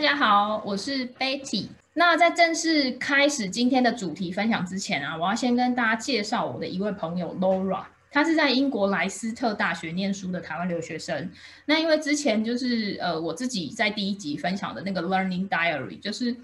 [0.00, 1.66] 大家好，我是 Betty。
[1.92, 11.30] 那在正式开始今天的主题分享之前啊，我要先跟大家介绍我的一位朋友 Laura，她是在英国莱斯特大学念书的台湾留学生。
[11.66, 16.34] 那因为之前就是呃我自己在第一集分享的那个 Learning Diary，就是。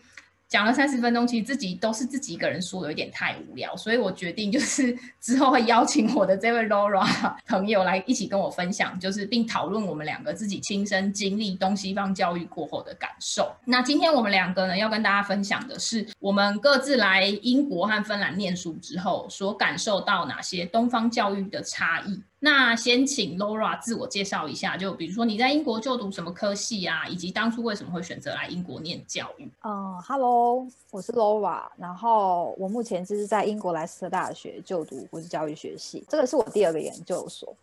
[0.49, 7.05] 讲了三十分钟，其实自己都是自己一个人说，有点太无聊，所以我决定就是 之后会邀请我的这位 Laura
[7.47, 13.53] 朋友来一起跟我分享，就是并讨论我们两个自己亲身经历东西方教育过后的感受。
[13.65, 22.23] 那今天我们两个呢，要跟大家分享的是我们各自来英国和芬兰念书之后所感受到哪些东方教育的差异。
[22.39, 29.51] 那先请 Laura 自我介绍一下，就比如说你在英国就读什么科系啊，以及当初为什么会选择来英国念教育？
[29.65, 37.57] 嗯，Hello，我是 Laura，然后我目前就是在英国莱斯特大学就读国际教育学系，这个是我第二个研究所。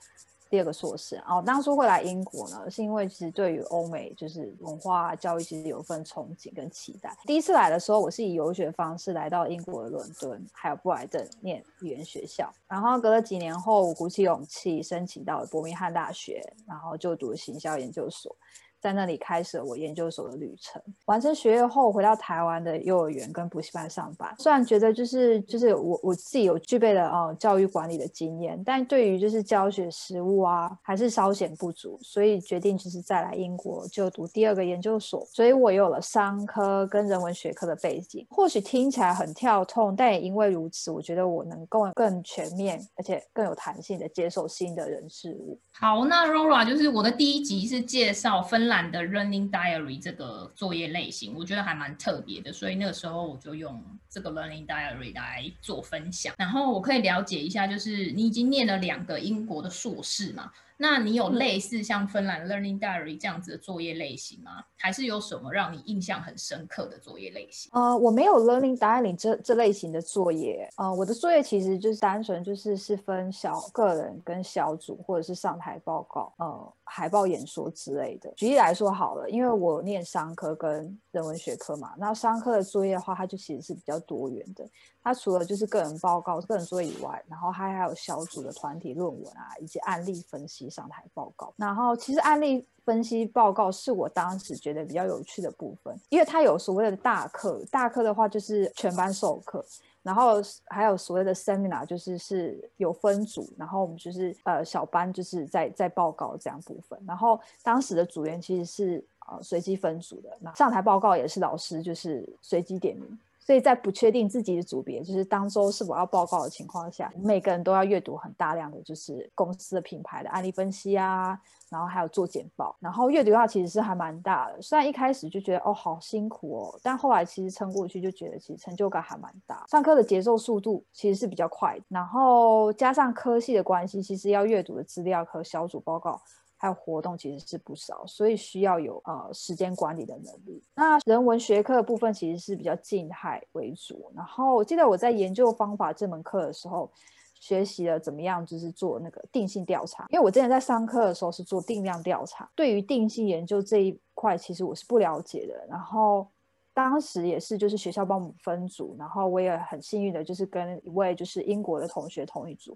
[0.53, 7.11] 第二个硕士哦，当初会来英国呢，是因为其实对于欧美就是文化教育其实有一份憧憬跟期待。
[7.23, 18.35] 第一次来的时候，我是以游学方式来到英国的伦敦还有布莱顿念语言学校，然后隔了几年后，我鼓起勇气申请到了伯明翰大学，然后就读行销研究所。
[18.83, 20.81] 在那里开始了我研究所的旅程。
[21.05, 24.35] 完成学业后，回到台湾的幼儿园跟补习班上班。
[24.37, 35.25] 虽然觉得就是就是我我自己有具备了呃教育管理的经验，但对于就是教学实务啊，还是稍显不足，所以决定就是再来英国就读第二个研究所。
[35.31, 38.27] 所以我有了商科跟人文学科的背景。
[38.29, 45.57] 或许听起来很跳痛，但也因为如此，我觉得我能够更全面而且更有弹性的接受新的人事物。
[45.71, 48.72] 好，那 Rora 就是我的第一集是介绍芬兰。
[48.81, 56.33] 的 Learning Diary 这个作业类型，我觉得还蛮特别的，所以那个时候我就用这个 Learning Diary 来做分享。
[56.37, 60.51] 然后我可以了解一下，就是你已经念了两个英国的硕士嘛？
[60.77, 64.63] 那你有类似像芬兰 Learning Diary 这样子的作业类型吗？
[64.77, 67.71] 还是有什么让你印象很深刻的作业类型？
[67.73, 70.69] 呃，我没有 Learning Diary 这这类型的作业。
[70.77, 78.31] 呃，我的作业其实就是单纯就是是分小个人跟小组，或者是上台报告、呃海报演说之类的。
[78.35, 84.69] 举例来说好了，因为我念商科跟人文学科嘛，那商科的作业的话，它就其实是比较多元的。
[85.01, 91.53] 它除了就是个人报告、个人作业以外，然后还还有小组的团体论文啊，以及案例分析上台报告。
[91.57, 99.63] 然后其实案例分析报告是我当时觉得比较有趣的部分，因为它有所谓的大课，大课的话就是全班授课，
[100.01, 107.01] 然后还有所谓的 seminar，就是是有分组，然后我们就是呃小班就是在在报告这样部分。
[107.07, 113.19] 然后当时的组员其实是呃随机分组的，那上台报告也是老师就是随机点名。
[113.45, 121.37] 所以在不确定自己的组别，就是当周是否要报告的情况下，每个人都要阅读很大量的就是公司的品牌的案例分析啊，
[121.69, 124.61] 然后还有做简报，然后阅读量其实是还蛮大的。
[124.61, 129.65] 虽然一开始就觉得哦好辛苦哦，但后来其实撑过去就觉得其实成就感还蛮大。
[129.67, 136.21] 上课的节奏速度其实是比较快，然后加上科系的关系，其实要阅读的资料和小组报告。
[136.63, 140.63] 还有活动其实是不少，所以需要有呃时间管理的能力。
[140.73, 144.09] 那人文学科的部分其实是比较静态为主。
[144.15, 146.89] 然后我记得我在研究方法这门课的时候，
[147.33, 150.05] 学习了怎么样就是做那个定性调查。
[150.07, 155.67] 因为我之前在上课的时候是做定量调查，对于定性研究这一块其实我是不了解的。
[155.69, 156.25] 然后
[156.73, 162.75] 当时也是就是学校帮我们分组，然后我也很幸运的就是跟一位就是英国的同学同一组。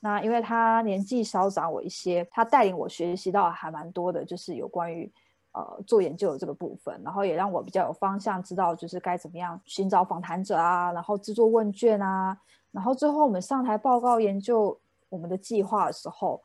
[0.00, 5.10] 那因为他年纪稍长我一些，他带领我学习到还蛮多的，就是有关于
[5.52, 12.38] 呃做研究的这个部分，然后也让我比较有方向，知道就是该怎么样寻找访谈者啊，然后制作问卷啊，
[12.70, 14.78] 然后最后我们上台报告研究
[15.08, 16.40] 我们的计划的时候，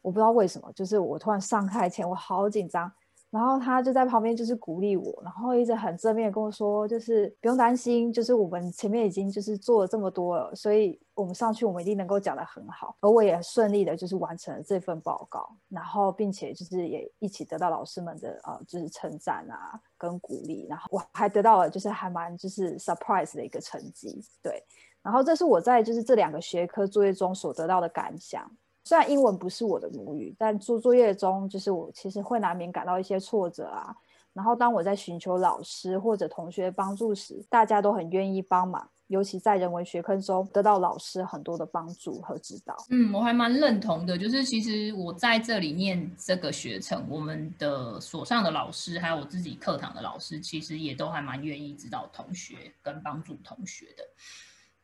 [0.00, 2.92] 我不知道为什么，就是我突然上台前我好紧张。
[3.32, 12.94] 然后他就在旁边，就是鼓励我，然后一直很正面跟我说，就是不用担心，就是我们前面已经就是做了这么多了，所以我们上去我们一定能够讲得很好。
[13.00, 24.62] 而我也顺利的，就是完成了这份报告，然后并且就是也一起得到老师们的呃就是称赞啊跟鼓励，然后我还得到了就是还蛮就是 surprise 的一个成绩，对。
[25.02, 28.48] 然后这是我在就是这两个学科作业中所得到的感想。
[28.84, 33.94] 虽然英文不是我的母语，但做作业中，就是我其实会难免感到一些挫折啊。
[34.32, 42.74] 然后当我在寻求老师或者同学帮助时，大家都很愿意帮忙，尤其在人文学科中得到老师很多的帮助和指导。
[42.88, 54.02] 嗯，我还蛮认同的，就是其实我在这里念这个学程，我们的所上的老师还有我自己课堂的老师，其实也都还蛮愿意指导同学跟帮助同学的。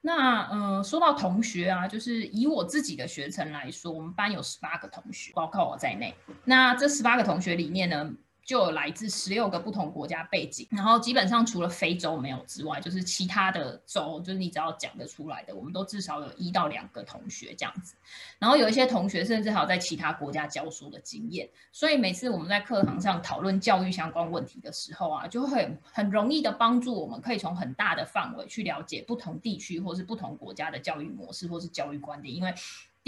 [0.00, 6.14] 那嗯，说到同学啊，就是以我自己的学程来说，我们班有十八个同学，包括我在内。
[6.44, 8.10] 那这十八个同学里面呢，
[8.48, 17.94] 就有来自十六个不同国家背景，然后基本上除了非洲没有之外，就是其他的州，就是你只要讲得出来的，我们都至少有一到两个同学这样子。
[18.38, 32.54] 然后有一些同学甚至还有在其他国家教书的经验，所以每次我们在课堂上讨论教育相关问题的时候啊，就会很容易的帮助我们，可以从很大的范围去了解不同地区或是不同国家的教育模式或是教育观点，因为。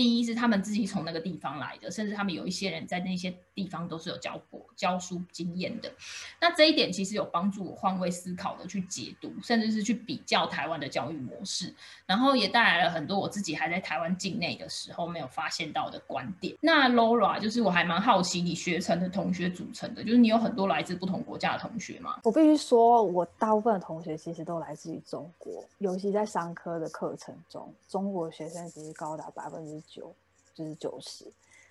[0.00, 5.93] 第一是他们自己从那个地方来的，甚至他们有一些人在那些地方都是有教过教书经验的。
[6.41, 11.75] 那这一点其实有帮助我换位思考的去解读，甚至是去比较台湾的教育模式，
[12.06, 16.56] 然后也带来了很多我自己还在台湾境内的时候没有发现到的观点。
[16.62, 22.19] 那 Laura 就是我还蛮好奇你学成的同学组成的，就是你有很多来自不同国家的同学吗？
[22.25, 29.82] 我必须说，我大部分的同学其实都来自于中国，尤其在商科的课程中，中国学生其实高达百分之。
[29.91, 30.15] 九
[30.55, 31.27] 就是九十，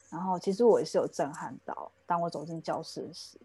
[0.10, 3.38] 然后其实我也是有震撼到，当我走进教室时，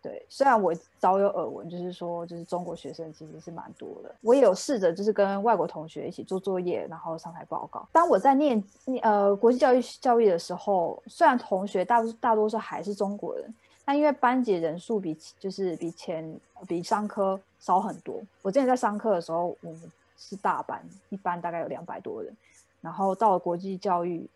[0.00, 7.88] 对，虽然我早有耳闻，就是说，就是中国学生其实是蛮多的，我也有试着就是跟外国同学一起做作业，然后上台报告。
[7.90, 8.62] 当我在念
[9.02, 13.52] 呃国际教育教育的时候，虽然同学大大多数还是中国人，
[13.84, 18.20] 但因为班级人数比就是比前比商科少很多。
[18.42, 22.32] 我之前在商科的时候，我们是大班，一班大概有两百多人。
[22.80, 24.28] 然后到了国际教育，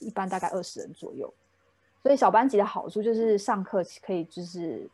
[0.00, 1.32] 一般大概二十人左右，
[2.02, 4.88] 所以小班级的好处就是上课可以就是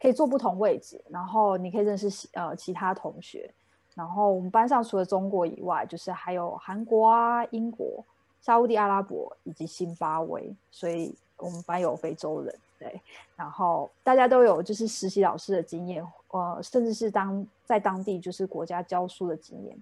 [0.00, 3.50] 可以坐不同位置，然后你可以认识呃其他同学。
[3.94, 8.04] 然后我们班上除了中国以外，就是还有韩国啊、英国、
[8.42, 13.00] 沙地阿拉伯以及新巴威，所以我们班有非洲人，对。
[13.34, 19.74] 然后大家都有就是实习老师的经验，呃，甚至是当在当地就是国家教书的经验。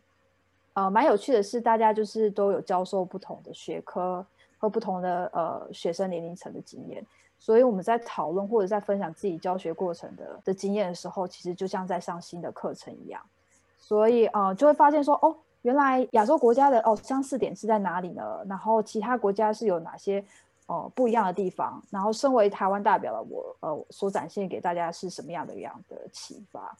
[0.74, 4.26] 呃，蛮有趣的是，大家就是都有教授不同的学科
[4.58, 7.04] 和不同的呃学生年龄层的经验，
[7.38, 13.22] 所以我们在讨论或者在分享自己教学过程的的经验的时候，其实就像在上新的课程一样。
[13.78, 18.44] 所以呃，就会发现说，哦，原来亚洲国家的哦相似点是在哪里呢？
[18.48, 20.24] 然后其他国家是有哪些
[20.66, 21.80] 哦不一样的地方？
[21.88, 26.76] 然后身为台湾代表的我，呃，所展现给大家是什么样的样的启发？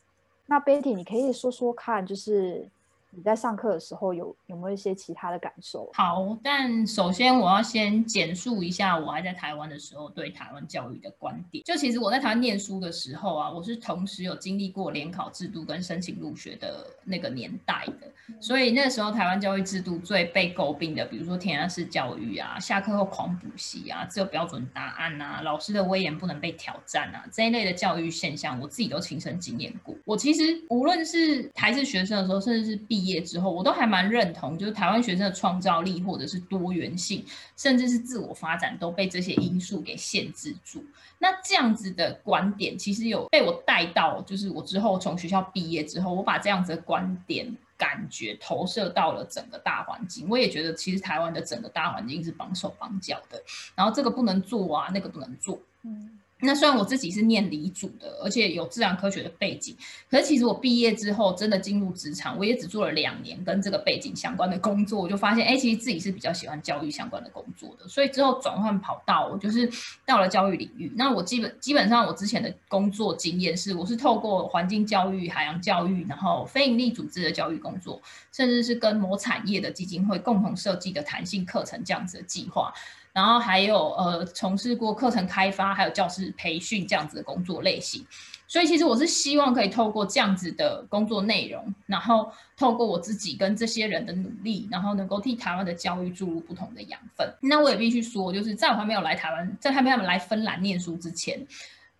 [0.47, 2.69] 那 Betty，你可以说说看，就是。
[3.17, 5.91] 你在上课的时候有有没有一些其他的感受？
[5.95, 11.63] 好，但首先我要先简述一下我还在台湾的时候对台湾教育的观点。
[11.65, 29.95] 就其实我在台湾念书的时候啊，我是同时有经历过联考制度跟申请入学的那个年代的，所以那时候台湾教育制度最被诟病的，比如说填鸭式教育啊，下课后狂补习啊，只有标准答案啊，老师的威严不能被挑战啊，这一类的教育现象，我自己都亲身经验过。
[30.05, 37.23] 我其实无论是还是学生的时候，甚至是毕毕业之后，我都还蛮认同，就是台湾学生的创造力或者是多元性，
[37.55, 40.83] 甚至是自我发展都被这些因素给限制住。
[41.19, 50.27] 那这样子的观点，其实有被我带到，就是我之后从学校毕业之后，我把这样子的观点感觉投射到了整个大环境。
[50.31, 53.39] 我也觉得，其实台湾的整个大环境是绑手绑脚的，
[53.75, 56.21] 然后这个不能做啊，那个不能做，嗯。
[56.41, 59.75] 那虽然我自己是念理组的，而且有自然科学的背景，
[60.11, 67.89] 可是其实我毕业之后真的进入职场，我也只做了两年跟这个背景相关的工作，我就发现，哎，其实自己是比较喜欢教育相关的工作的。
[67.89, 69.71] 所以之后转换跑道，我就是
[70.05, 70.93] 到了教育领域。
[70.97, 82.75] 那我基本基本上我之前的工作经验是，我是透过环境教育、海洋教育，然后非营利组织的教育工作，甚至是跟某产业的基金会共同设计的弹性课程这样子的计划。
[83.15, 88.05] 然后还有呃，从事过课程开发，还有教师培训这样子的工作类型，
[88.49, 97.33] 所以其实我是希望可以透过这样子的工作内容，然后透过我自己跟这些人的努力，然后能够替台湾的教育注入不同的养分。
[97.41, 101.47] 那我也必须说，就是在我还没有来台湾，在还没有来芬兰念书之前。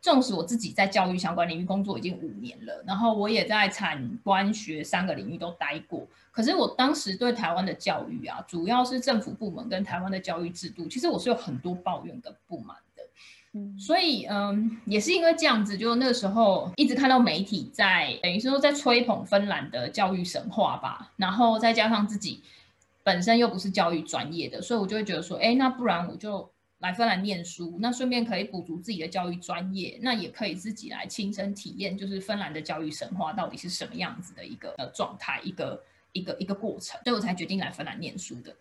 [0.05, 13.03] 纵使我自己在教育相关领域工作已经五年了，然后我也在产官学三个领域都待过，可是我当时对台湾的教育啊，主要是政府部门跟台湾的教育制度，其实我是有很多抱怨跟不满的。
[13.55, 22.43] 嗯，所以嗯，也是因为这样子，就那个时候一直看到媒体在等于说在吹捧芬兰的教育神话吧，然后再加上自己
[23.03, 26.54] 本身又不是教育专业的，所以我就会觉得说，哎，那不然我就。
[26.85, 38.55] 来芬兰念书，那顺便可以补足自己的教育专业，那也可以自己来亲身体验，就是芬兰的教育神话到底是什么样子的一个呃状态，一个一个一个过程，所以我才决定来芬兰念书的。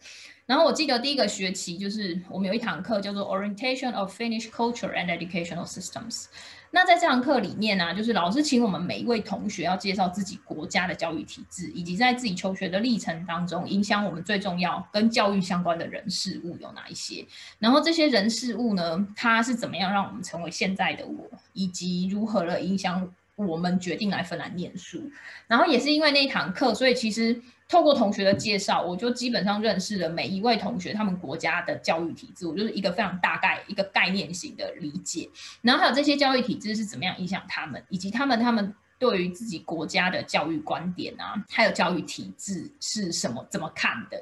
[0.46, 6.28] 然后我记得第一个学期就是我们有一堂课叫做 Orientation of Finnish Culture and Educational Systems。
[6.76, 17.24] 那在这堂课里面呢，就是老师请我们每一位同学要介绍自己国家的教育体制，以及在自己求学的历程当中，影响我们最重要跟教育相关的人事物有哪一些。
[17.60, 25.12] 然后这些人事物呢，它是怎么样让我们成为现在的我，以及如何的影响我们决定来芬兰念书。
[25.46, 27.40] 然后也是因为那一堂课，所以其实。
[27.74, 35.28] 透过同学的介绍，我就基本上认识了每一位同学他们国家的教育体制，我就是一个非常大概一个概念型的理解。
[35.64, 44.22] 然后还有这些教育体制是怎么样影响他们，以及他们他们对于自己国家的教育观点啊，还有教育体制是什么怎么看的。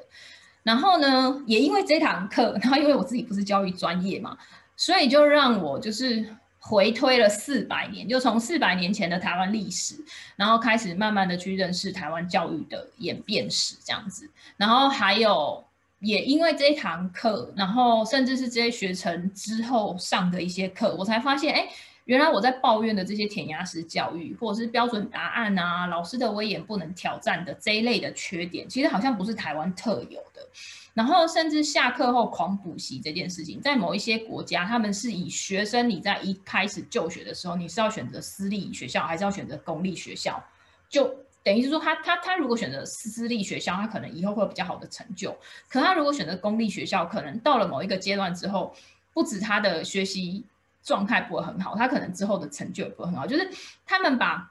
[0.62, 4.38] 然后呢，也因为这堂课，然后因为我自己不是教育专业嘛，
[4.76, 6.24] 所以就让我就是。
[6.64, 9.96] 回推了四百年，就从四百年前的台湾历史，
[10.36, 15.64] 然后开始慢慢的去认识台湾教育的演变史这样子，然后还有
[15.98, 21.68] 也因为这一堂课，然后甚至是这些学程之后上的一些课，我才发现，哎，
[22.04, 30.48] 原来我在抱怨的这些填鸭式教育，或者是标准答案啊，老师的威严不能挑战的这一类的缺点，其实好像不是台湾特有的。
[30.94, 40.42] 然后甚至下课后狂补习这件事情，在某一些国家，他们是以学生你在一开始就学的时候，你是要选择私立学校还是要选择公立学校，
[40.90, 45.34] 就等于是说他他他如果选择私立学校，他可能以后会有比较好的成就。
[45.68, 48.74] 可他如果选择公立学校，可能到了某一个阶段之后，
[49.14, 50.44] 不止他的学习
[50.82, 53.26] 状态不会很好，他可能之后的成就也不会很好。
[53.26, 53.50] 就是
[53.86, 54.50] 他们把。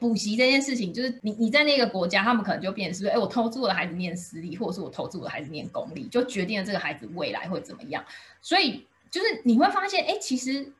[0.00, 8.02] 补习这件事情，就是你你在那个国家，他们可能就变成是，哎，我投资我的孩子念私立，或者是我投资我的孩子念公立，就决定了这个孩子未来会怎么样。
[8.40, 10.72] 所以就是你会发现，哎，其实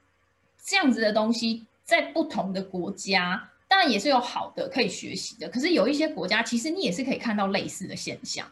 [0.64, 5.48] 这样子的东西在不同的国家，当然也是有好的可以学习的。
[5.50, 8.50] 可是有一些国家，其实你也是可以看到类似的现象，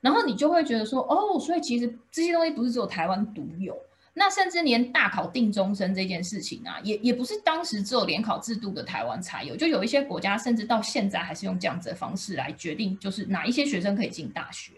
[0.00, 3.78] 然后你就会觉得说，哦，所以其实这些东西不是只有台湾独有。
[4.16, 14.72] 那甚至连大考定终身这件事情啊，也也不是当时只有联考制度的台湾才有，就有一些国家甚至到现在还是用这样子的方式来决定，就是哪一些学生可以进大学，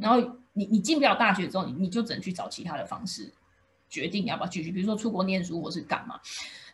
[0.00, 0.20] 然后
[0.52, 3.32] 你你进不了大学之后，你你就只能去找其他的方式
[3.88, 6.20] 决定要不要继续，比如说出国念书或是干嘛。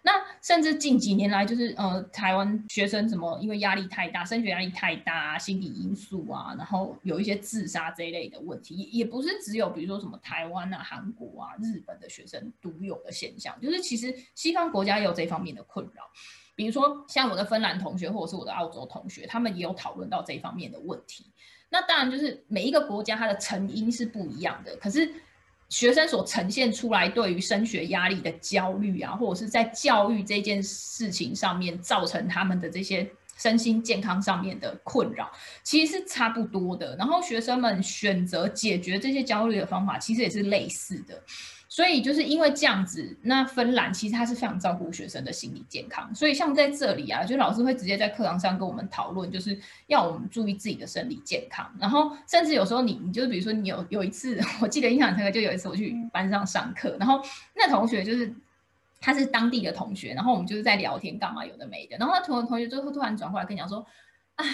[0.06, 16.02] 那甚至近几年来，就是呃，台湾学生什么因为压力太大，升学压力太大，心理因素啊，然后有一些自杀这一类的问题，也也不是只有比如说什么台湾啊、韩国啊、日本的学生独有的现象，就是其实西方国家也有这方面的困扰，
[16.54, 21.24] 比如说像我的芬兰同学或者是我的澳洲同学，他们也有讨论到这方面的问题。
[21.70, 25.10] 那当然就是每一个国家它的成因是不一样的，可是。
[25.68, 35.28] 学生所呈现出来对于升学压力的焦虑啊，或者是在教育这件事情上面造成他们的这些身心健康上面的困扰，
[35.64, 36.94] 其实是差不多的。
[36.96, 41.20] 然后学生们选择解决这些焦虑的方法，其实也是类似的。
[41.74, 46.14] 所以就是因为这样子，那芬兰其实它是非常照顾学生的心理健康。
[46.14, 51.68] 所以像在这里啊，就老师会直接在课堂上跟我们讨论，就是要我们注意自己的生理健康。
[51.80, 57.20] 然后甚至有时候你，你就是比如说你有有一次， 我记得印象很深刻，就有一次我去班上上课，然后
[57.56, 58.32] 那同学就是
[59.00, 63.84] 他是当地的同学，然后我们就是在聊天干嘛有的没的，然后他同同学就会突然转过来跟你讲说，
[64.36, 64.44] 啊，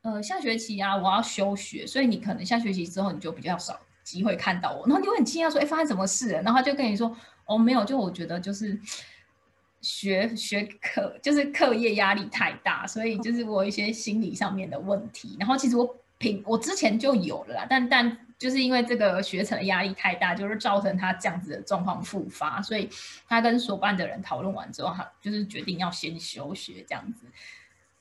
[0.00, 3.78] 呃，下学期啊我要休学，所以你可能下学期之后你就比较少。
[4.02, 7.14] 机会看到我，然后你会很惊讶说：“哎，发生什么事了？”然后就跟你说
[7.46, 8.78] ：“哦，没有，就我觉得就是
[9.80, 15.36] 学学课，就是课业压力太大，所以就是我一些心理上面的问题。
[15.38, 22.88] 然后其实我平我之前就有了啦，但但就是因为这个学程的压力太大，就是造成他这样子的状况复发，所以
[23.28, 27.26] 他跟所办的人讨论完之后，他就是决定要先休学这样子。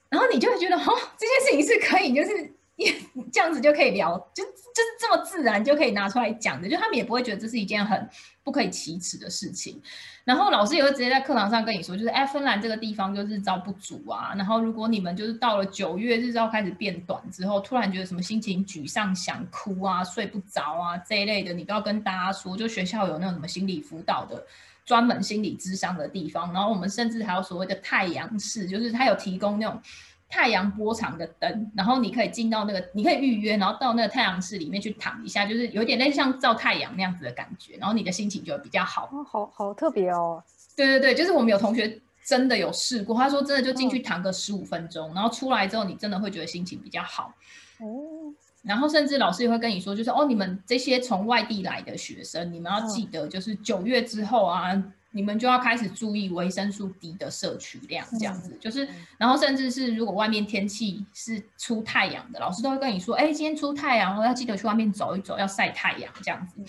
[0.10, 2.54] 然后你就会觉得，哦，这件事情是可以，就是。
[3.32, 8.08] 这样子就可以聊，就就是这么自然就可以拿出来讲的，就他们也不会觉得这是一件很
[8.44, 9.82] 不可以启齿的事情。
[10.24, 14.34] 然后老师也会直接在课堂上跟你说，就是哎，芬兰这个地方就日照不足啊。
[14.36, 24.46] 然后如果你们就是到了九月日照开始变短之后，突然觉得什么心情沮丧、想哭啊、睡不着啊这一类的，你都要跟大家说，就学校有那种什么心理辅导的
[24.86, 26.54] 专门心理智商的地方。
[26.54, 29.82] 然后我们甚至还有所谓的太阳室，就是他有提供那种。
[30.30, 39.10] 太阳波长的灯，然后你可以进到那个，你可以预约，然后到那个太阳室里面去躺一下，就是有点类似像照太阳那样子的感觉，然后你的心情就会比较好。
[39.12, 40.42] 哦，好好特别哦。
[40.76, 47.34] 对对对，就是我们有同学真的有试过，他说真的就进去躺个十五分钟，然后出来之后你真的会觉得心情比较好。
[47.80, 48.32] 哦。
[48.62, 54.84] 然后甚至老师也会跟你说，就是哦，你们这些从外地来的学生，你们要记得，就是九月之后啊。
[55.12, 58.88] 你们就要开始注意维生素 D 的摄取量，这样子就是，
[59.18, 66.62] 然后甚至是如果外面天气是出太阳的，老师都会跟你说，哎，今天出太阳，要记得去外面走一走，要晒太阳，这样子，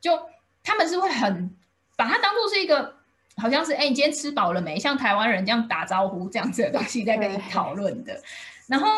[0.00, 0.18] 就
[0.62, 1.50] 他们是会很
[1.96, 2.94] 把它当做是一个，
[3.36, 4.78] 好像是哎，你今天吃饱了没？
[4.78, 8.22] 像台湾人这样打招呼这样子的东西在跟你讨论的，
[8.66, 8.88] 然后。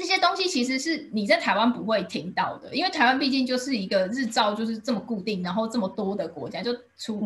[0.00, 7.22] 这些东西其实是你在台湾不会听到的，因为台湾毕竟就是一个日照就是这么固定，然后这么多的国家，就除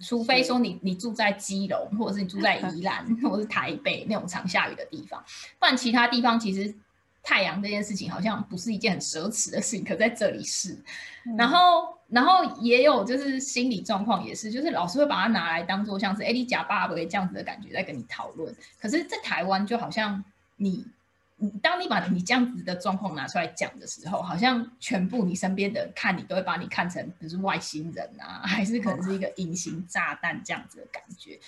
[0.00, 5.22] 除非说你你住在基隆，或者是你住在宜兰，或者是台北那种常下雨的地方，
[5.60, 6.74] 不然其他地方其实
[7.22, 10.76] 太阳这件事情好像不是一件很奢侈的事情，可在这里是。
[11.38, 20.24] 然后然后也有就是心理状况也是，就是老师会把它拿来当做像是哎你假爸爸这样子的感觉在跟你讨论，可是，在台湾就好像
[20.56, 20.84] 你。
[21.38, 31.38] 你当你把你这样子的状况拿出来讲的时候，好像全部你身边的人看你都会把你看成不是外星人啊，还是可能是一个隐形炸弹这样子的感觉。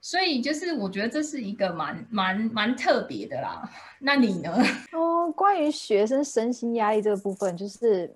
[0.00, 3.68] 所以就是我觉得这是一个蛮蛮蛮特别的啦。
[3.98, 4.52] 那你呢？
[4.92, 8.14] 哦，关于学生身心压力这个部分，就是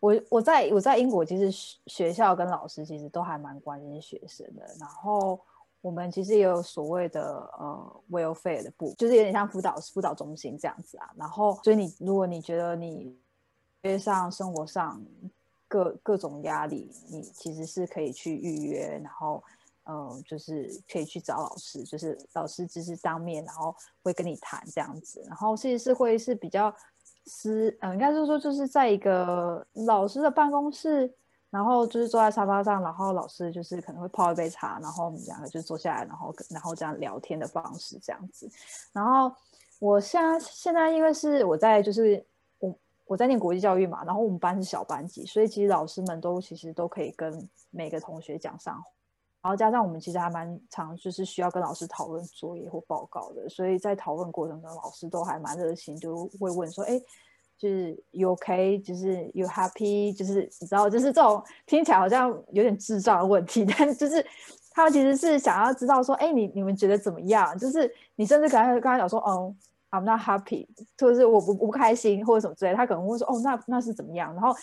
[0.00, 1.50] 我我在我在英国，其实
[1.86, 5.38] 学校跟老师其实都还蛮关心学生的，然后。
[5.84, 11.10] 我们其实也有所谓的呃 welfare 的部，就是有点像辅导辅导中心这样子啊。
[11.14, 13.14] 然后，所以你如果你觉得你
[13.82, 14.98] 约上生活上
[15.68, 19.44] 各各种压力，你其实是可以去预约，然后
[19.84, 25.22] 嗯，就是可以去找老师，就是老师只是当面，然后会跟你谈这样子。
[25.26, 26.74] 然后其实是会是比较
[27.26, 31.12] 私，嗯，应该是说就是在一个老师的办公室。
[31.54, 38.50] 然后就是坐在沙发上，然后老师就是可能会泡一杯茶，然后我们两个就坐下来，然后然后这样聊天的方式这样子。
[38.92, 39.32] 然后
[39.78, 42.26] 我现在现在因为是我在就是
[42.58, 48.74] 我我在念国际教育嘛，然后我们班是小班级，所以其实老师们都其实都可以跟每个同学讲上，
[49.40, 57.00] 然后加上我们其实还蛮常就是需要跟老师讨论作业或报告的，所以在讨论过程中，老师都还蛮热心，就会问说，哎。
[57.56, 64.24] 就是 you OK，就是 you happy，就是你知道，就是这种听起来好像有点智障的问题， 但就是
[64.70, 67.56] 他其实是想要知道说，哎，你你们觉得怎么样？
[67.58, 69.54] 就是你甚至刚才跟他讲说，哦
[69.90, 70.66] ，I'm not happy，
[70.98, 74.34] 或者是我不我不开心，或者什么之类，他可能会说，哦，那那是怎么样？
[74.34, 74.54] 然后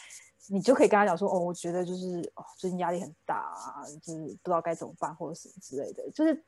[0.50, 6.44] 你就可以跟他讲说，哦，我觉得就是哦，最近压力很大啊，就是不知道该怎么办，或者什么之类的，就是。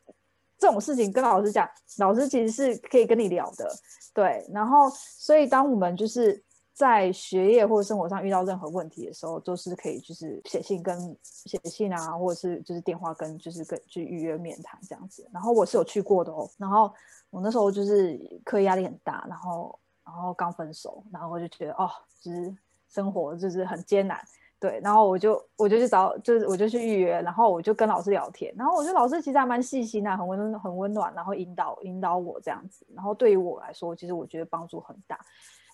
[0.64, 3.70] 这种事情跟老师讲，老师其实是可以跟你聊的，
[4.14, 4.48] 对。
[4.54, 15.30] 然后，所以当我们就是在学业或者生活上遇到任何问题的时候，都是可以就是写信跟写信啊，或者是就是电话跟就是跟去预约面谈这样子。
[15.34, 16.50] 然后我是有去过的哦。
[16.58, 16.90] 然后
[17.30, 22.56] 我那时候就是课业压力很大，然后然后刚分手，然后我就觉得哦，就是
[22.88, 24.18] 生活就是很艰难。
[24.64, 35.20] 对，然后我就我就去找，就是我就去预约，然后我就跟老师聊天，然后我觉得老师其实还蛮细心的，很温很温暖，然后引导引导我这样子，然后对于我来说，其实我觉得帮助很大，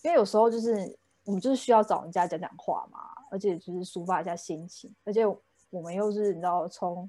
[0.02, 2.99] 因为有时候就是我们就是需要找人家讲讲话嘛，
[3.30, 5.23] 而且就是抒发一下心情，而且
[5.69, 7.08] 我们又是你知道从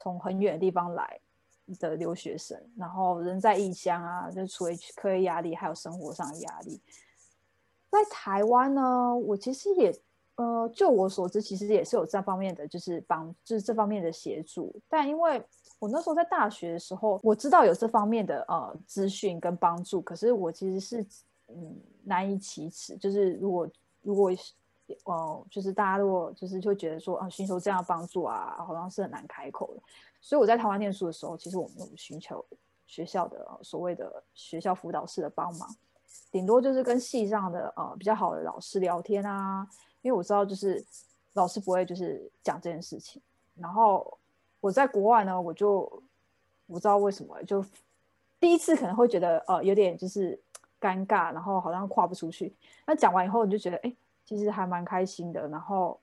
[0.00, 1.20] 从很远的地方来
[1.78, 6.82] 的留学生，然后人在异乡啊，就除了课业压力，还有生活上的压力，
[7.90, 9.96] 在台湾呢，我其实也。
[10.36, 14.74] 呃，就我所知，其实也是有这方面的，就是帮，就是这方面的协助。
[14.88, 15.42] 但因为
[15.78, 21.06] 我那时候在大学的时候，我知道有这方面的呃资讯跟帮助，可是我其实是
[21.48, 22.96] 嗯难以启齿。
[22.96, 23.68] 就是如果
[24.02, 24.30] 如果
[25.04, 29.82] 呃，就是大家如果就是就觉得说啊，寻求这样帮助啊，好像是很难开口的。
[30.20, 32.44] 所以我在台湾念书的时候，其实我没有寻求
[32.86, 35.68] 学校的所谓的学校辅导室的帮忙，
[36.30, 39.66] 顶多就是跟系上的呃比较好的老师聊天啊。
[40.06, 40.82] 因为我知道，就是
[41.32, 43.20] 老师不会就是讲这件事情。
[43.56, 44.16] 然后
[44.60, 46.00] 我在国外呢，我就
[46.68, 47.64] 不知道为什么，就
[48.38, 50.38] 第一次可能会觉得呃有点就是
[50.80, 52.54] 尴尬，然后好像跨不出去。
[52.86, 53.92] 那讲完以后，你就觉得哎，
[54.24, 55.48] 其实还蛮开心的。
[55.48, 55.98] 然后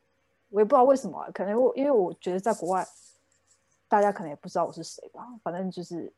[0.50, 2.86] 我也不知道为什么，可能因为我觉得在国外，
[3.88, 5.26] 大家可能也不知道我是谁吧。
[5.42, 6.12] 反正就是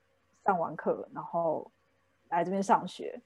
[0.43, 1.69] 上完课，然后
[2.29, 3.21] 来这边上学，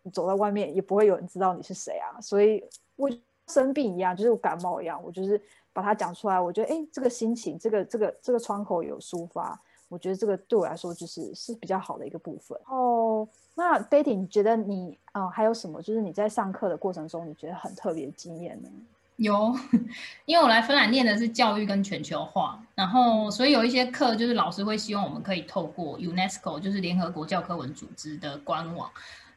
[0.00, 2.18] 你走在外面也不会有人知道你是谁啊。
[2.22, 2.64] 所以
[2.96, 3.10] 我。
[3.48, 5.40] 生病一样，就是感冒一样，我就是
[5.72, 6.38] 把它讲出来。
[6.38, 9.58] 我觉得，哎，这个心情，这个这个这个窗口有抒发，
[9.88, 12.58] 我觉得这个对我来说就是是比较好的一个部分。
[12.66, 15.82] 哦，那 Betty，你觉得你啊还有什么？
[15.82, 18.68] 就是你在上课的过程中，你觉得很特别的经验呢？
[19.16, 19.52] 有，
[20.26, 28.88] 因为我来芬兰念的是教育跟全球化，然后所以有一些课就是老师会希望我们可以透过 UNESCO，就是联合国教科文组织的官网。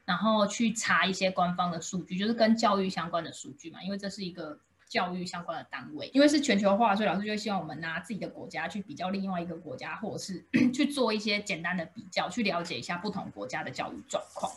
[0.06, 4.60] 然后去查一些官方的数据，就是跟教育相关的数据嘛，因为这是一个
[4.90, 14.52] 教育相关的单位，因为是全球化，所以老师就希望我们拿自己的国家去比较另外一个国家，或者是 去做一些简单的比较，去了解一下不同国家的教育状况，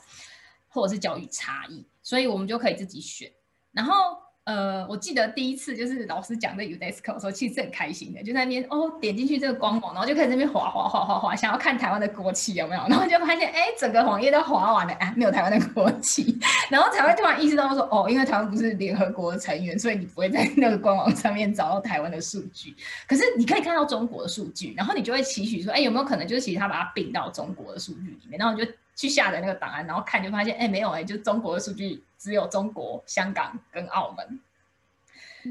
[0.68, 3.30] 或者是教育差异，所以我们就可以自己选，
[3.70, 4.23] 然后。
[4.44, 16.38] 呃，我记得第一次就是老师讲的 UNESCO 的时候，其实是很开心的，就在那边哦，点进去这个官网，然后就开始那边滑滑滑滑滑，想要看台湾的国旗有没有，然后就发现哎，整个网页都滑完了，哎，没有台湾的国旗，
[16.70, 22.74] 然后才会突然意识到说，哦，因为台湾不是联合国的成员，所以你不会在那个官网上面找到台湾的数据，
[23.08, 32.02] 可是你可以看到中国的数据，然后你就会期许说，哎，有没有可能就是其实他把它并到中国的数据里面，然后你就去下载那个档案，然后看就发现，哎，没有哎，就中国的数据。
[32.24, 34.40] 只有中国、香港跟澳门。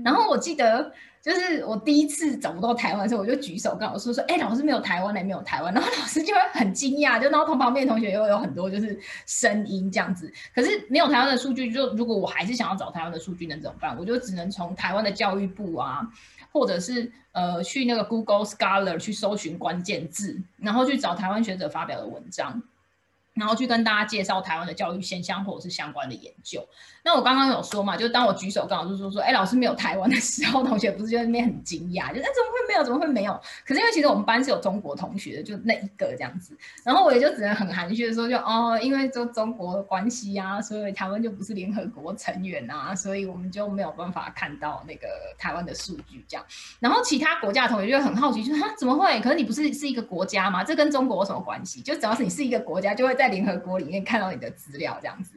[0.04, 10.34] 然后我记得，就是我第一次找不到台湾的时候，我就举手跟老师说：“哎，老师没有台湾的，没有台湾。”然后老师就会很惊讶，就然后同旁边同学又有很多就是声音这样子。
[10.56, 13.96] 可是没有台湾的数据，就如果我还是想要找台湾的数据，能怎么办？
[14.00, 16.02] 我就只能从台湾的教育部啊，
[16.52, 22.64] 或者是呃去那个 Google Scholar 去搜寻关键字，然后去找台湾学者发表的文章。
[23.34, 26.68] 然后去跟大家介绍台湾的教育现象或者是相关的研究。
[27.06, 32.84] 那我刚刚有说嘛，就当我举手跟老师说说，哎，老师没有台湾的时候，同学不是就那边很惊讶，就那怎么会没有？
[32.84, 33.34] 怎么会没有？
[33.66, 36.58] 可是因为其实我们班是有中国同学的，就那一个这样子。
[36.86, 46.46] 然后我也就只能很含蓄的说，就哦，因为就中国的关系啊，所以台湾就不是联合国成员啊，所以我们就没有办法看到那个台湾的数据这样。
[46.80, 49.20] 然后其他国家的同学就很好奇，就说怎么会？
[49.20, 50.64] 可是你不是是一个国家吗？
[50.64, 51.82] 这跟中国有什么关系？
[51.82, 55.36] 就只要是你是一个国家，就会在在联合国里面看到你的资料这样子。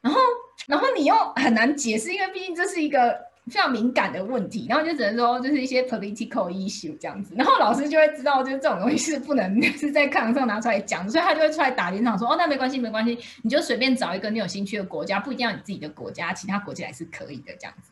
[0.00, 0.20] 然后。
[0.66, 17.89] 然后你又很难解释，因为毕竟这是一个非常敏感的问题，然后就只能说就是一些 political issue 这样子，然后老师就会知道，就是这种东西是不能 是在课堂上拿出来讲，所以他就会出来打圆场说，哦，那没关系，没关系，你就随便找一个你有兴趣的国家，不一定要你自己的国家，其他国家也是可以的这样子。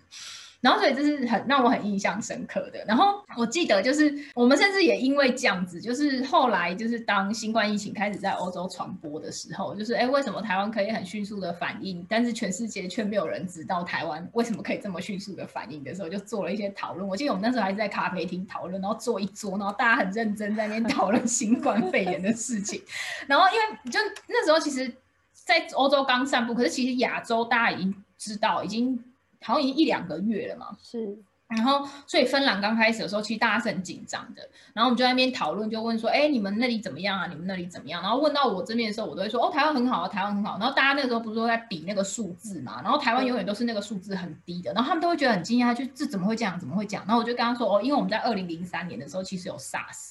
[0.60, 2.84] 然后，所以这是很让我很印象深刻的。
[2.84, 17.08] 然后我记得，就是我们甚至也因为这样子，就是后来就是当新冠疫情开始在欧洲传播的时候，就是哎，为什么台湾可以很迅速的反应，但是全世界却没有人知道台湾为什么可以这么迅速的反应的时候，就做了一些讨论。
[17.08, 22.82] 我记得我们那时候还是在咖啡厅讨论，然后坐一桌，然后大家很认真在那边讨论新冠肺炎的事情。
[23.28, 24.92] 然后因为就那时候其实，
[25.32, 29.04] 在欧洲刚散布，可是其实亚洲大家已经知道，已经。
[29.42, 31.18] 好像已经一两个月了嘛，是。
[31.48, 34.46] 然后，所以芬兰刚开始的时候，其实大家是很紧张的。
[34.74, 37.26] 然后我们就在那边讨论，就问说：“哎，你们那里怎么样啊？
[37.26, 42.82] 你们那里怎么样？”然后问到我这边的时候，我都会说：“哦，台湾很好啊，台湾很好。”然后大家那个时候不是都在比那个数字嘛？
[42.82, 44.74] 然后台湾永远都是那个数字很低的。
[44.74, 46.60] 然后他们都会觉得很惊讶，就这怎么会这样？
[46.60, 47.04] 怎么会这样？
[47.08, 50.10] 然后我就跟他说：“哦，因为我们在二零零三年的时候其实有 SARS，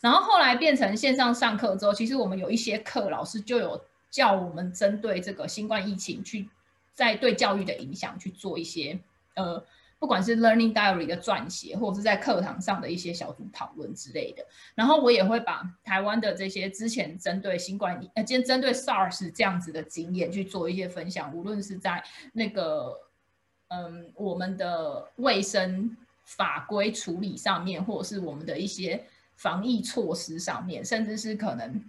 [0.00, 3.80] 然后后来变成线上上课之后，其实我们有一些课老师就有
[4.10, 6.48] 叫我们针对这个新冠疫情去。”
[6.94, 8.98] 在对教育的影响去做一些
[9.34, 9.64] 呃，
[9.98, 14.44] 不管是 learning diary 的撰写，或者是在课堂上的一些小组讨论之类的。
[14.74, 22.02] 然后我也会把台湾的这些之前针对新冠呃，今天针对 SARS 这样子的经验去做一些分享，无论是在
[22.32, 22.94] 那个
[23.68, 29.02] 嗯我们的卫生法规处理上面，或者是我们的一些
[29.36, 31.82] 防疫措施上面，甚至是可能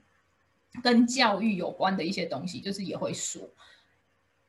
[0.82, 3.42] 跟教育有关的一些东西，就是也会说。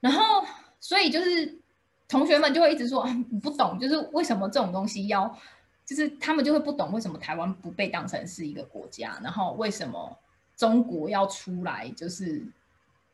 [0.05, 0.45] 然后，
[0.81, 1.59] 所以就是
[2.07, 5.35] 同学们就会一直说你不懂，就是为什么这种东西要，
[5.87, 10.15] 就是他们就会不懂为什么台湾不被当成是一个国家，然后为什么
[10.59, 12.47] 中国要出来就是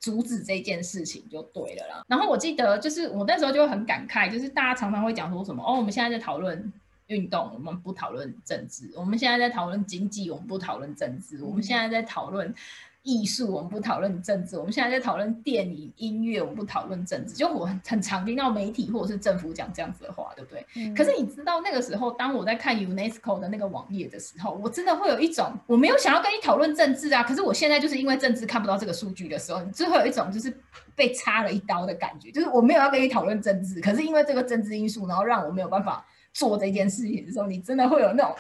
[0.01, 2.05] 阻止这件事情就对了啦。
[2.09, 6.73] 然后我记得就是我那时候就会很感慨，就是大家常常会讲说什么哦，我们现在在讨论
[7.07, 12.53] 运动，我们不讨论政治；我们现在在讨论经济，我们不讨论政治；我们现在在讨论。
[13.03, 14.59] 艺术，我们不讨论政治。
[14.59, 17.35] 我们现在在讨论电影、音乐，我们不讨论政治。
[17.35, 20.95] 就我很常听到媒体或者是政府讲这样子的话，对不对？
[20.95, 27.23] 可是你知道那个时候，当我在看 UNESCO 的那个网页的时候，我真的会有一种我没有想要跟你讨论政治啊。
[27.23, 30.55] 可是我现在就是因为政治看不到这个数据的时候，你就会有一种就是
[30.95, 32.31] 被插了一刀的感觉。
[32.31, 38.35] 就是我没有要跟你讨论政治，可是因为这个政治因素，然后让我没有办法做这件事情的时候，你真的会有那种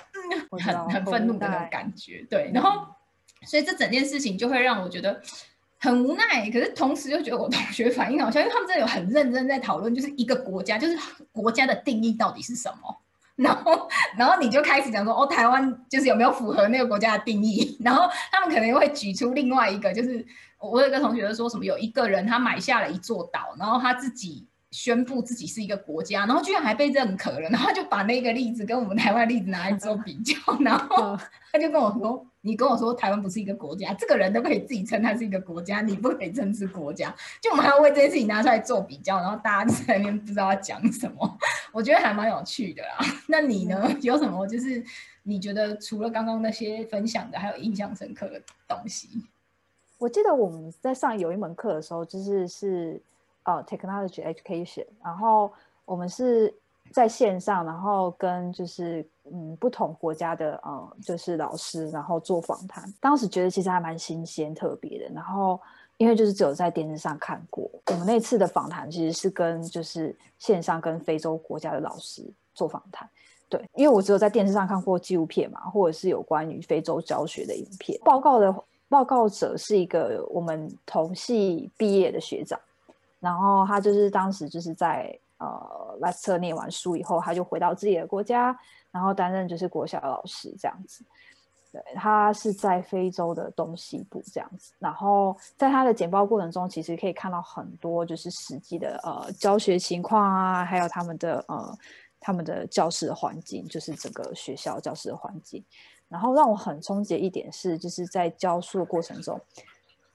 [0.50, 2.26] 嗯很很愤怒的那种感觉。
[2.28, 2.86] 对，然后。
[3.46, 5.20] 所以这整件事情就会让我觉得
[5.78, 10.96] 很无奈，可是同时又觉得我同学反应好像，因为他们真的有很认真在讨论，就是一个国家，就是
[11.32, 13.00] 国家的定义到底是什么。
[13.36, 17.78] 然后，然后你就开始讲说，哦，台湾就是有没有符合那个国家的定义？
[17.80, 20.22] 然后他们可能会举出另外一个，就是
[20.58, 31.18] 我有一个同学说什么，有一个人他买下了一座岛，然后他自己宣布自己是一个国家，然后居然还被认可了，然后就把那个例子跟我们台湾例子拿来做比较，然后
[31.50, 32.26] 他就跟我说。
[32.42, 41.38] 你跟我说台湾不是一个国家，这个人都可以自己称它是一个国家，你不可以称是国家，就我们还要为这件事情拿出来做比较，然后大家在那边不知道要讲什么，
[41.72, 42.96] 我觉得还蛮有趣的啦。
[43.28, 43.90] 那你呢？
[44.00, 44.82] 有什么就是
[45.22, 49.08] 你觉得除了刚刚那些分享的，还有印象深刻的东西？
[49.98, 53.02] 我记得我们在上有一门课的时候，就是是
[53.42, 55.52] 呃 technology education，然后
[55.84, 56.54] 我们是
[56.90, 62.92] 在线上，然后跟就是嗯不同国家的呃就是老师，然后做访谈。
[63.00, 65.14] 当时觉得其实还蛮新鲜、特别的。
[65.14, 65.60] 然后
[65.96, 72.22] 因为就是只有在电视上看过，我们那次的访谈其实是跟就是线上跟非洲国家的老师
[72.54, 73.08] 做访谈。
[73.48, 78.54] 对，因为我只有在电视上看过纪录片嘛，或者是有关于非洲教学的影片报告的。
[78.88, 82.58] 报告者是一个我们同系毕业的学长，
[83.20, 88.56] 然后他就是当时就是在呃莱斯特念完书以后，他就回到自己的国家，
[88.92, 91.04] 然后担任就是国小老师这样子。
[91.72, 101.78] 对他是在非洲的东西部这样子，然后在他的简报过程中，其实可以看到很多就是实际的呃教学情况啊，还有他们的呃
[102.18, 105.64] 他们的教室的环境，就是整个学校教室的环境。
[106.08, 109.40] 然后让我很冲击一点是，就是在教书的过程中，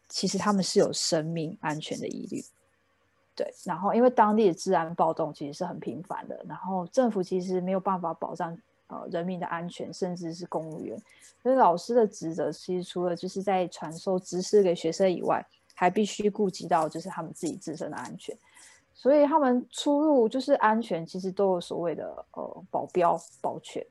[0.09, 2.43] 其实他们是有生命安全的疑虑。
[3.35, 10.97] 对，然后因为当地的治安暴动其实是很频繁的，然后政府其实没有办法保障呃人民的安全，甚至是公务员。
[11.43, 18.35] 所以老师的职责其实除了就是在传授知识给学生以外，还必须顾及到就是他们自己自身的安全。
[18.93, 23.85] 所以他们出入就是安全，其实都有所谓的呃保镖保全。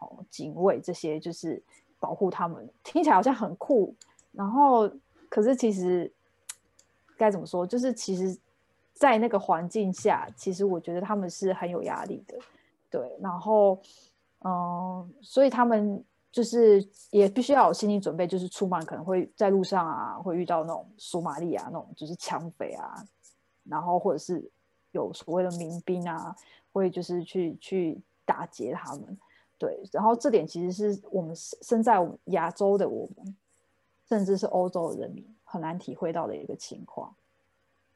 [0.00, 1.62] 哦警卫这些就是
[1.98, 3.94] 保护他们，听起来好像很酷。
[4.32, 4.90] 然后，
[5.30, 6.12] 可是其实
[7.16, 7.66] 该怎么说？
[7.66, 8.36] 就是其实，
[8.94, 12.38] 在那个环境下，其实我觉得他们是很有压力的。
[12.88, 13.78] 对，然后，
[14.44, 23.04] 嗯，所以他们就是也必须要有心理准备，就是出门可能会在路上啊，会遇到那种索马利亚那种就是抢匪啊，
[23.64, 24.48] 然后或者是
[24.92, 26.34] 有所谓的民兵啊，
[26.72, 29.18] 会就是去去打劫他们。
[29.58, 33.36] 对，然后这点其实是我们身在我们亚洲的我们，
[34.08, 37.12] 甚至是欧洲的人民很难体会到的一个情况。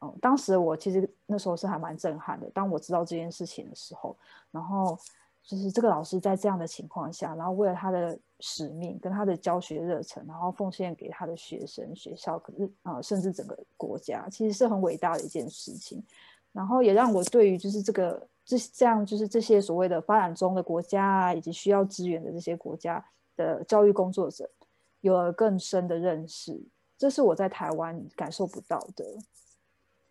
[0.01, 2.49] 嗯，当时我其实那时候是还蛮震撼的。
[2.51, 4.17] 当我知道这件事情的时候，
[4.51, 4.99] 然后
[5.43, 16.03] 就是这个老师在这样的情况下，然后为了他的使命跟他的教学热忱，然后奉献给他的学生、学校，可是啊，甚至整个国家，其实是很伟大的一件事情。
[16.53, 18.27] 然后也让我对于就是这个。
[18.49, 23.05] 这这样就是这些所谓的发展中的国家啊，以及需要资源的这些国家
[23.37, 24.49] 的教育工作者，
[25.03, 26.59] 有了更深的认识。
[26.97, 29.05] 这是我在台湾感受不到的。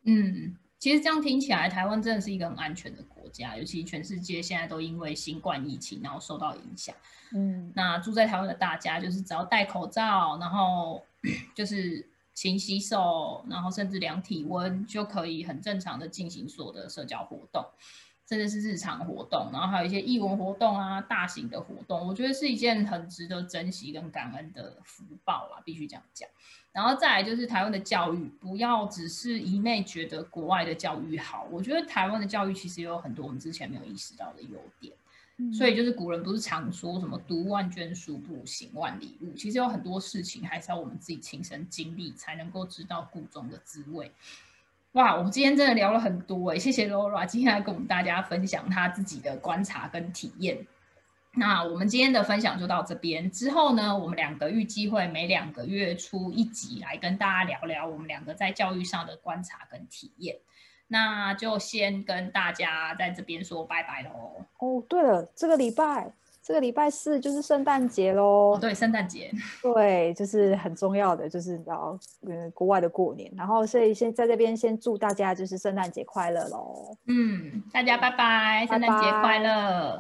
[0.08, 6.96] 嗯，其实这样听起来，台湾真的是一个很安全的国家，尤其全世界现在都因为新冠疫情然后受到影响。
[7.34, 11.06] 嗯，那住在台湾的大家，就是只要戴口罩，然后
[11.54, 17.64] 就是勤洗手，然后甚至量体温，就可以很正常的进行所有的社交活动。
[18.30, 26.28] 甚至是日常活动，然后还有一些义文活动啊，大型的活动，我觉得是一件很值得珍惜跟感恩的福报啊，必须这样讲。
[26.78, 34.94] 然后再来就是台湾的教育，不要只是一昧觉得国外的教育好，我觉得台湾的教育其实有很多我们之前没有意识到的优点。
[35.52, 44.12] 所以就是古人不是常说什么“读万卷书，不如行万里路”，其实有很多事情还是要我们自己亲身经历，才能够知道故中的滋味。
[44.92, 50.68] 哇，我们今天真的聊了很多哎，谢谢 Laura 今天来跟我们大家分享她自己的观察跟体验。
[51.38, 60.38] 那我们今天的分享就到这边，之后呢，我们两个预计会每两个月出一集来跟大家聊聊我们两个在教育上的观察跟体验。
[60.88, 64.42] 那就先跟大家在这边说拜拜喽。
[64.58, 66.12] 哦，对了，这个礼拜。
[66.44, 69.30] 这个礼拜四就是圣诞节喽，对，圣诞节，
[69.62, 79.94] 对，就是很重要的，就是要嗯国外的过年，然后所以先在这边先祝大家就是圣诞节快乐喽，嗯，大家拜拜，圣诞节快乐。